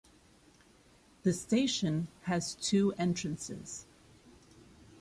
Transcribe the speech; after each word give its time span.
The 1.21 1.31
station 1.31 2.07
has 2.23 2.55
two 2.55 2.91
entrances. 2.97 3.85